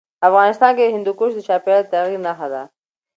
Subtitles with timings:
[0.27, 2.63] افغانستان کې هندوکش د چاپېریال د تغیر نښه ده.